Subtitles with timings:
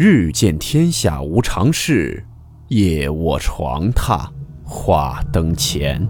[0.00, 2.24] 日见天下无常事，
[2.68, 4.30] 夜卧床榻
[4.64, 6.08] 话灯前。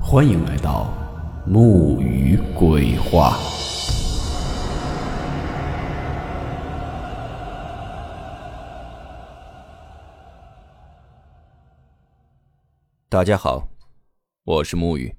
[0.00, 0.94] 欢迎来到
[1.44, 3.36] 木鱼鬼话。
[13.08, 13.66] 大家好，
[14.44, 15.12] 我是木鱼。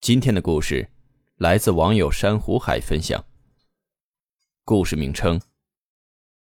[0.00, 0.88] 今天的故事
[1.38, 3.24] 来自网友珊瑚海分享。
[4.66, 5.38] 故事名称：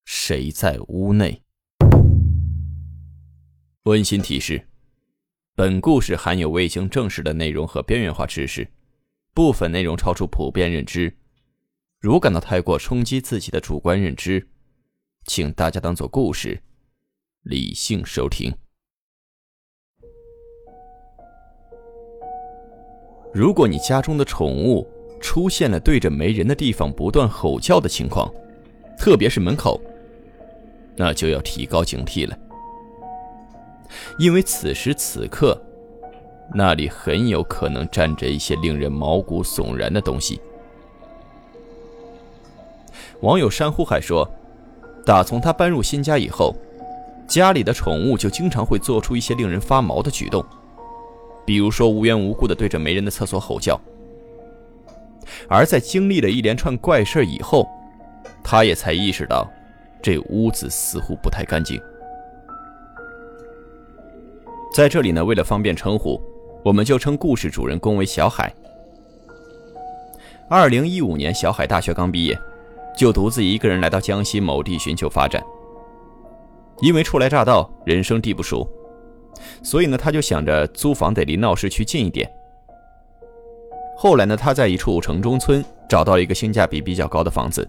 [0.06, 1.44] 谁在屋内？
[3.84, 4.66] 温馨提示：
[5.56, 8.66] 本故事含有未经证实的内容和边缘化知识，
[9.34, 11.18] 部分内容超出普遍认知。
[12.00, 14.48] 如感到太过冲击自己的主观认知，
[15.26, 16.64] 请大家当做故事，
[17.42, 18.56] 理性收听。
[23.34, 24.90] 如果你家中的宠物，
[25.20, 28.32] 出现了对着没人的地方不断吼叫的情况，
[28.98, 29.80] 特别是门口，
[30.96, 32.38] 那就要提高警惕了，
[34.18, 35.60] 因为此时此刻，
[36.54, 40.40] 那里很有可能站着一些令人毛骨悚然的东西。
[43.22, 44.30] 网友珊瑚海说，
[45.06, 46.56] 打从他搬入新家以后，
[47.28, 50.46] 家里的宠物就经常会做出一些令人发毛的举动，
[51.46, 53.80] 比如说无缘无故的对着没人的厕所吼叫。
[55.50, 57.68] 而在经历了一连串怪事以后，
[58.44, 59.50] 他也才意识到，
[60.02, 61.82] 这屋子似乎不太干净。
[64.74, 66.22] 在这里呢，为了方便称呼，
[66.64, 68.54] 我们就称故事主人公为小海。
[70.50, 72.38] 二零一五年，小海大学刚毕业，
[72.96, 75.44] 就独自一个人来到江西某地寻求发展。
[76.80, 78.68] 因为初来乍到，人生地不熟，
[79.64, 82.30] 所以呢，他就想着租房得离闹市区近一点。
[84.00, 87.68] 后来呢，他在一处城中村找到了一个性价比比较高的房子，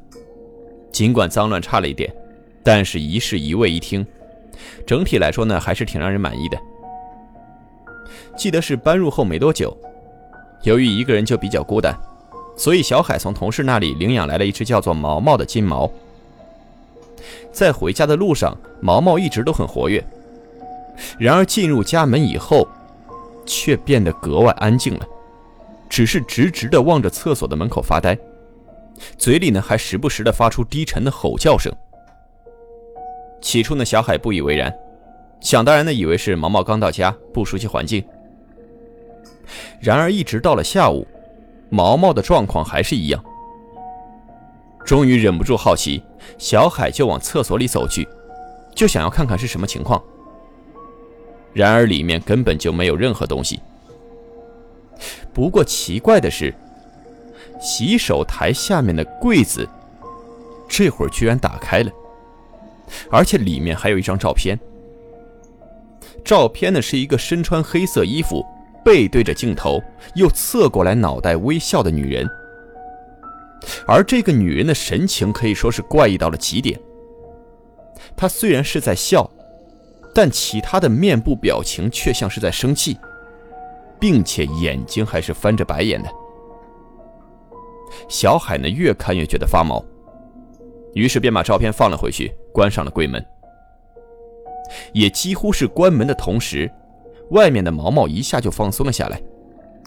[0.93, 2.15] 尽管脏乱差了一点，
[2.63, 4.07] 但是一室一卫一厅，
[4.87, 6.59] 整体来说呢还是挺让人满意的。
[8.37, 9.75] 记得是搬入后没多久，
[10.65, 11.99] 由于一个人就比较孤单，
[12.55, 15.91] 所以小海从同事那里领养来了一只叫做毛毛的金毛。
[17.51, 20.05] 在回家的路上，毛毛一直都很活跃，
[21.19, 22.69] 然而进入家门以后，
[23.47, 25.07] 却变得格外安静了。
[25.89, 28.17] 只是直直地望着厕所的门口发呆，
[29.17, 31.73] 嘴里呢还时不时地发出低沉的吼叫声。
[33.41, 34.73] 起初呢，小海不以为然，
[35.41, 38.05] 想当然的以为是毛毛刚到家不熟悉环境。
[39.81, 41.07] 然而一直到了下午，
[41.71, 43.25] 毛毛的状况还是一样。
[44.85, 46.03] 终于忍不住好奇，
[46.37, 48.07] 小海就往厕所里走去，
[48.75, 50.03] 就想要看看是什么情况。
[51.53, 53.61] 然而里面根本就没有任何东西。
[55.33, 56.55] 不过奇怪的是，
[57.61, 59.69] 洗手台下面的柜子，
[60.69, 61.91] 这会儿居然打开了，
[63.11, 64.59] 而且里面还有一张照片。
[66.25, 68.45] 照片呢是一个身穿黑色衣服、
[68.85, 69.81] 背对着镜头
[70.15, 72.29] 又侧过来脑袋微笑的女人，
[73.87, 76.79] 而这个女人的神情可以说是怪异到了极点。
[78.17, 79.31] 她虽然是在笑，
[80.13, 82.99] 但其他的面部表情却像是在生气。
[84.01, 86.09] 并且眼睛还是翻着白眼的。
[88.09, 89.85] 小海呢，越看越觉得发毛，
[90.95, 93.25] 于是便把照片放了回去，关上了柜门。
[94.93, 96.71] 也几乎是关门的同时，
[97.31, 99.21] 外面的毛毛一下就放松了下来，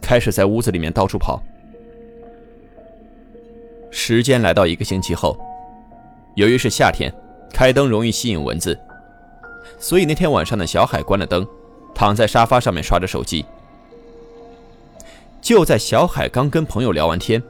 [0.02, 1.42] 开始在屋子里面到处跑。
[3.92, 5.38] 时间来到一个星期后，
[6.36, 7.14] 由于是夏天，
[7.54, 8.78] 开灯容易吸引蚊子，
[9.78, 11.46] 所以那天晚上的小海关了灯，
[11.94, 13.46] 躺在沙发上面刷着手机。
[15.42, 17.42] 就在小海刚跟朋友聊完天，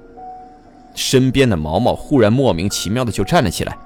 [0.96, 3.78] 身边的毛毛忽然莫名其妙的就站了起来，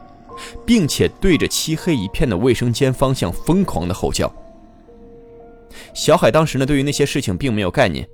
[0.66, 4.32] 并且对着漆黑一片的卫生间方向疯狂的吼叫。
[5.94, 8.08] 小海当时呢，对于那些事情并没有概念，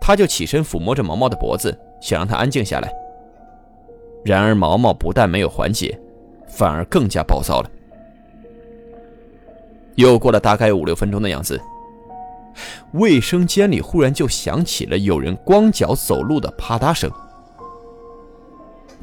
[0.00, 2.90] 他就起身抚摸着毛毛的脖子，想让他安静下来。
[4.24, 5.98] 然而毛毛不但没有缓解，
[6.48, 7.70] 反而更加暴躁了。
[9.96, 11.60] 又过了大概五六分钟的样子。
[12.92, 17.10] 卫生间里忽然就响起了有人光脚走路的啪嗒声，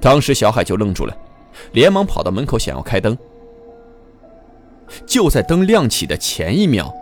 [0.01, 1.15] 当时小海就愣住了，
[1.71, 3.17] 连忙跑到门口想要开灯。
[5.05, 6.93] 就在灯亮起的前一秒，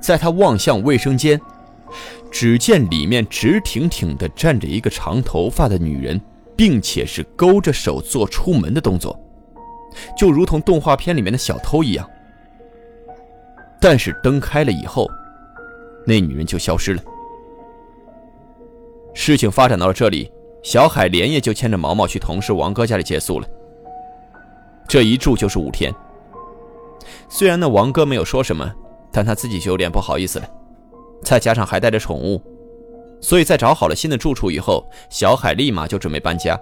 [0.00, 1.40] 在他望向卫生间，
[2.30, 6.20] 只见里面直挺挺地站着一个长头发的女人，
[6.56, 9.18] 并且是勾着手做出门的动作，
[10.16, 12.08] 就如同动画片里面的小偷一样。
[13.80, 15.08] 但是灯开了以后。
[16.06, 17.02] 那女人就消失了。
[19.14, 20.30] 事情发展到了这里，
[20.62, 23.48] 小海连夜就牵着毛毛去同事王哥家里借宿了。
[24.88, 25.92] 这一住就是五天。
[27.28, 28.68] 虽然那王哥没有说什么，
[29.12, 30.48] 但他自己就有点不好意思了。
[31.22, 32.42] 再加上还带着宠物，
[33.20, 36.58] 所以在找好了新的住处以后，小海立马就准备搬家。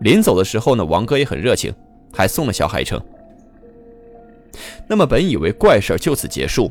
[0.00, 1.72] 临走的时候呢，王哥也很热情，
[2.12, 3.00] 还送了小海一程。
[4.88, 6.70] 那么本以为怪事就此结束，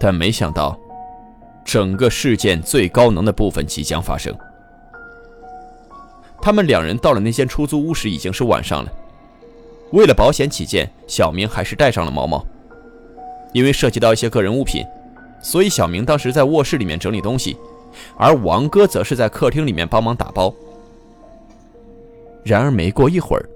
[0.00, 0.78] 但没想到，
[1.64, 4.34] 整个事件最高能的部分即将发生。
[6.40, 8.92] 他们两人到了那间出租屋时，已经是晚上了。
[9.90, 12.44] 为了保险起见，小明还是带上了毛毛，
[13.52, 14.84] 因为涉及到一些个人物品，
[15.42, 17.56] 所以小明当时在卧室里面整理东西，
[18.16, 20.54] 而王哥则是在客厅里面帮忙打包。
[22.44, 23.48] 然而没过一会儿，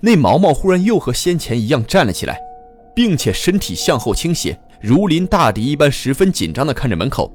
[0.00, 2.38] 那毛毛忽然又和先前一样站了起来，
[2.94, 7.32] 并且身体向后倾斜，如临大敌一般，十分紧张地看着门口。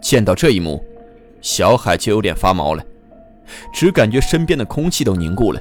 [0.00, 0.82] 见到这一幕，
[1.40, 2.84] 小海就有点发毛了，
[3.72, 5.60] 只感觉身边的空气都凝固了。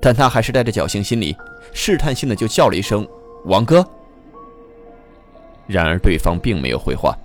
[0.00, 1.36] 但他还是带着侥幸心理，
[1.72, 3.06] 试探性的就叫了一声
[3.46, 3.86] “王哥”。
[5.68, 7.16] 然而对方并没有回话。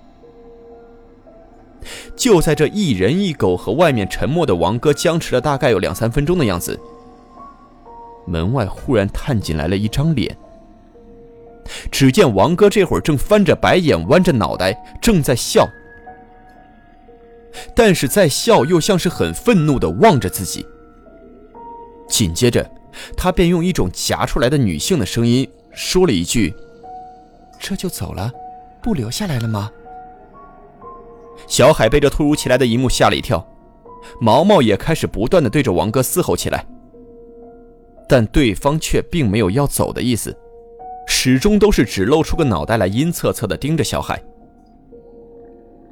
[2.15, 6.80] 就在这一人一狗和外面沉默的王哥僵持了大概有两三分钟的样子，
[8.25, 10.38] 门外忽然探进来了一张脸。
[11.92, 15.68] 只见王哥这会儿正翻着白眼，弯着脑袋，正在笑，
[17.75, 20.66] 但是在笑又像是很愤怒的望着自己。
[22.08, 22.69] 紧接着，
[23.16, 26.54] 他便用一种夹出来的女性的声音说了一句
[27.60, 28.31] ：“这就走了，
[28.81, 29.69] 不留下来了吗？”
[31.48, 33.46] 小海被这突如其来的一幕吓了一跳，
[34.19, 36.66] 毛毛也开始不断的对着王哥嘶吼起来，
[38.08, 40.36] 但对方却并没有要走的意思，
[41.07, 44.21] 始终都是只露出个脑袋来，阴恻恻的盯着小海。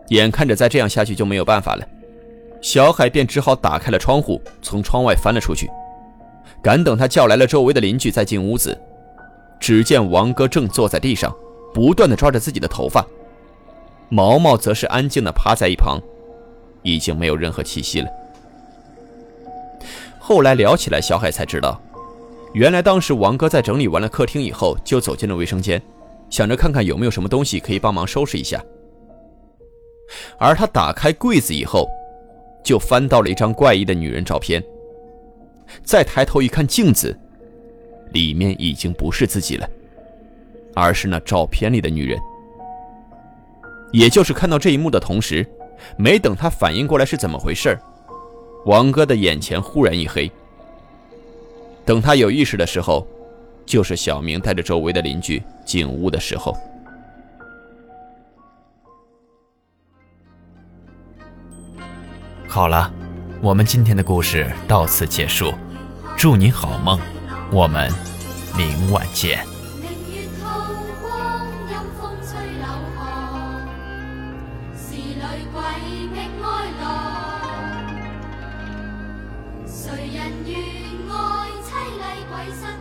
[0.10, 1.88] 眼看着再这样下去就没有办法了，
[2.62, 5.68] 小海便只好打开了窗户，从窗外翻了出去，
[6.62, 8.78] 赶等他叫来了周围的邻居再进屋子，
[9.60, 11.36] 只见王哥正坐在地上，
[11.74, 13.04] 不断的抓着自己的头发。
[14.10, 16.00] 毛毛则是安静的趴在一旁，
[16.84, 18.08] 已经没有任何气息了。
[20.20, 21.82] 后来聊起来，小海才知道，
[22.56, 25.82] 原来当时王哥在整理完了客厅以后，就走进了卫生间，
[26.30, 28.64] 想着看看有没有什么东西可以帮忙收拾一下。
[30.40, 31.86] 而他打开柜子以后，
[32.64, 34.64] 就翻到了一张怪异的女人照片。
[35.84, 37.14] 再抬头一看镜子，
[38.14, 39.70] 里面已经不是自己了，
[40.74, 42.18] 而是那照片里的女人。
[43.92, 45.46] 也就是看到这一幕的同时，
[45.98, 47.78] 没等他反应过来是怎么回事
[48.66, 50.32] 王哥的眼前忽然一黑。
[51.86, 53.08] 等他有意识的时候，
[53.66, 56.58] 就是小明带着周围的邻居进屋的时候。
[62.48, 62.92] 好了，
[63.42, 65.54] 我们今天的故事到此结束，
[66.18, 67.00] 祝你好梦，
[67.52, 67.92] 我们
[68.58, 69.55] 明晚见。
[82.46, 82.75] Why